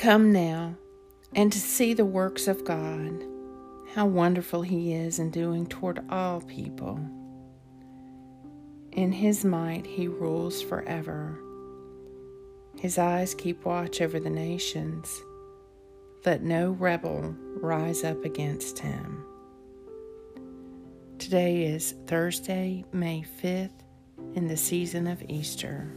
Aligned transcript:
Come 0.00 0.32
now 0.32 0.76
and 1.34 1.52
to 1.52 1.58
see 1.60 1.92
the 1.92 2.06
works 2.06 2.48
of 2.48 2.64
God, 2.64 3.22
how 3.92 4.06
wonderful 4.06 4.62
He 4.62 4.94
is 4.94 5.18
in 5.18 5.28
doing 5.30 5.66
toward 5.66 6.02
all 6.08 6.40
people. 6.40 6.98
In 8.92 9.12
His 9.12 9.44
might 9.44 9.84
He 9.84 10.08
rules 10.08 10.62
forever. 10.62 11.38
His 12.78 12.96
eyes 12.96 13.34
keep 13.34 13.66
watch 13.66 14.00
over 14.00 14.18
the 14.18 14.30
nations. 14.30 15.20
Let 16.24 16.42
no 16.42 16.70
rebel 16.70 17.34
rise 17.60 18.02
up 18.02 18.24
against 18.24 18.78
Him. 18.78 19.22
Today 21.18 21.64
is 21.64 21.94
Thursday, 22.06 22.86
May 22.90 23.22
5th, 23.42 23.82
in 24.34 24.48
the 24.48 24.56
season 24.56 25.06
of 25.06 25.22
Easter. 25.28 25.92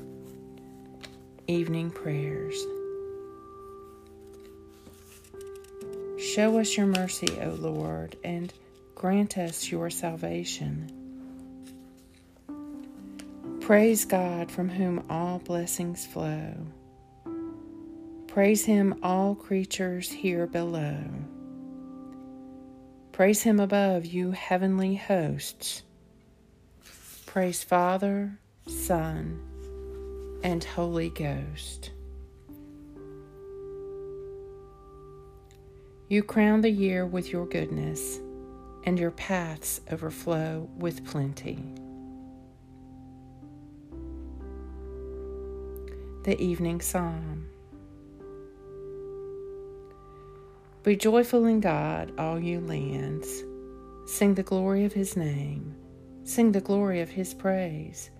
Evening 1.47 1.89
prayers. 1.89 2.61
Show 6.33 6.57
us 6.57 6.75
your 6.75 6.87
mercy, 6.87 7.27
O 7.43 7.49
Lord, 7.49 8.15
and 8.23 8.51
grant 8.95 9.37
us 9.37 9.69
your 9.69 9.91
salvation. 9.91 10.89
Praise 13.61 14.05
God 14.05 14.49
from 14.49 14.67
whom 14.67 15.05
all 15.11 15.37
blessings 15.37 16.07
flow. 16.07 16.55
Praise 18.25 18.65
Him, 18.65 18.95
all 19.03 19.35
creatures 19.35 20.09
here 20.09 20.47
below. 20.47 21.03
Praise 23.11 23.43
Him 23.43 23.59
above, 23.59 24.03
you 24.07 24.31
heavenly 24.31 24.95
hosts. 24.95 25.83
Praise 27.27 27.63
Father, 27.63 28.39
Son, 28.65 29.39
and 30.43 30.63
Holy 30.63 31.09
Ghost. 31.11 31.91
You 36.13 36.21
crown 36.21 36.61
the 36.61 36.69
year 36.69 37.07
with 37.07 37.31
your 37.31 37.47
goodness, 37.47 38.19
and 38.83 38.99
your 38.99 39.09
paths 39.09 39.81
overflow 39.91 40.69
with 40.77 41.03
plenty. 41.03 41.57
The 46.23 46.39
Evening 46.39 46.81
Psalm 46.81 47.47
Be 50.83 50.95
joyful 50.95 51.45
in 51.45 51.61
God, 51.61 52.13
all 52.19 52.39
you 52.39 52.59
lands. 52.59 53.27
Sing 54.05 54.35
the 54.35 54.43
glory 54.43 54.85
of 54.85 54.93
his 54.93 55.17
name. 55.17 55.73
Sing 56.25 56.51
the 56.51 56.61
glory 56.61 57.01
of 57.01 57.09
his 57.09 57.33
praise. 57.33 58.11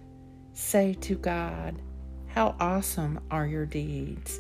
Say 0.53 0.95
to 1.01 1.13
God, 1.13 1.79
How 2.25 2.55
awesome 2.59 3.19
are 3.29 3.45
your 3.45 3.67
deeds! 3.67 4.39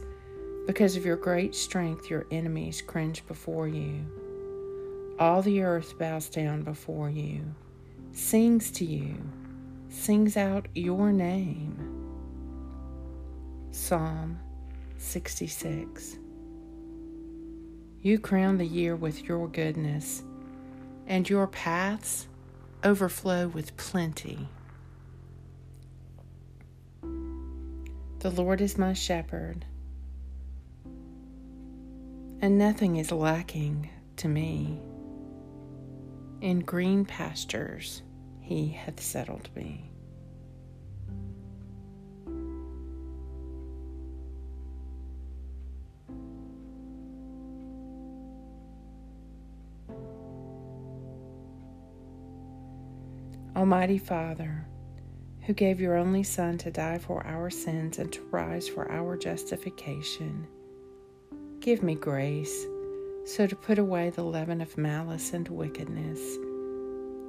Because 0.65 0.95
of 0.95 1.05
your 1.05 1.17
great 1.17 1.53
strength, 1.55 2.09
your 2.09 2.25
enemies 2.31 2.81
cringe 2.81 3.27
before 3.27 3.67
you. 3.67 4.05
All 5.19 5.41
the 5.41 5.61
earth 5.61 5.99
bows 5.99 6.29
down 6.29 6.63
before 6.63 7.09
you, 7.09 7.43
sings 8.13 8.71
to 8.71 8.85
you, 8.85 9.17
sings 9.89 10.37
out 10.37 10.69
your 10.73 11.11
name. 11.11 11.77
Psalm 13.71 14.39
66. 14.97 16.17
You 18.01 18.17
crown 18.17 18.57
the 18.57 18.65
year 18.65 18.95
with 18.95 19.23
your 19.23 19.49
goodness, 19.49 20.23
and 21.07 21.29
your 21.29 21.47
paths 21.47 22.27
overflow 22.85 23.49
with 23.49 23.75
plenty. 23.75 24.47
The 28.19 28.31
Lord 28.31 28.61
is 28.61 28.77
my 28.77 28.93
shepherd 28.93 29.65
and 32.43 32.57
nothing 32.57 32.97
is 32.97 33.09
lacking 33.09 33.89
to 34.17 34.27
me. 34.27 34.77
In 36.41 36.59
green 36.59 37.05
pastures 37.05 38.01
he 38.41 38.67
hath 38.67 38.99
settled 38.99 39.49
me. 39.55 39.89
Almighty 53.55 53.97
Father, 53.97 54.67
who 55.43 55.53
gave 55.53 55.79
your 55.79 55.95
only 55.95 56.23
Son 56.23 56.57
to 56.57 56.69
die 56.69 56.97
for 56.97 57.25
our 57.25 57.49
sins 57.49 57.99
and 57.99 58.11
to 58.11 58.21
rise 58.31 58.67
for 58.67 58.91
our 58.91 59.15
justification, 59.15 60.45
Give 61.63 61.81
me 61.81 61.95
grace 61.95 62.67
so 63.23 63.47
to 63.47 63.55
put 63.55 63.79
away 63.79 64.09
the 64.09 64.21
leaven 64.21 64.59
of 64.59 64.77
malice 64.77 65.31
and 65.31 65.47
wickedness, 65.47 66.19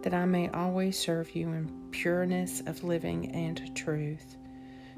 that 0.02 0.12
I 0.12 0.24
may 0.24 0.48
always 0.48 0.98
serve 0.98 1.36
you 1.36 1.50
in 1.50 1.70
pureness 1.92 2.60
of 2.66 2.82
living 2.82 3.30
and 3.30 3.76
truth, 3.76 4.36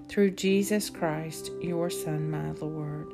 through 0.09 0.31
Jesus 0.31 0.89
Christ, 0.89 1.51
your 1.61 1.91
Son, 1.91 2.31
my 2.31 2.53
Lord, 2.53 3.13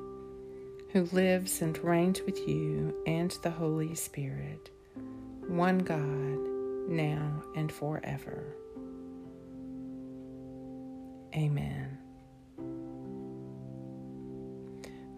who 0.93 1.09
lives 1.11 1.61
and 1.61 1.77
reigns 1.83 2.23
with 2.23 2.39
you 2.47 2.95
and 3.05 3.37
the 3.43 3.51
Holy 3.51 3.97
Spirit, 3.97 4.71
one 5.49 5.79
God, 5.79 6.89
now 6.89 7.43
and 7.57 7.73
forever. 7.73 8.45
Amen. 11.35 12.02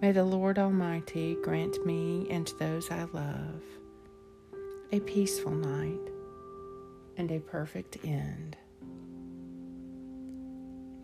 May 0.04 0.12
the 0.12 0.22
Lord 0.22 0.58
Almighty 0.58 1.34
grant 1.42 1.86
me 1.86 2.26
and 2.28 2.52
those 2.58 2.90
I 2.90 3.04
love 3.04 3.62
a 4.92 5.00
peaceful 5.00 5.52
night 5.52 6.12
and 7.16 7.32
a 7.32 7.40
perfect 7.40 7.96
end. 8.04 8.54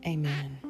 Amen. 0.06 0.69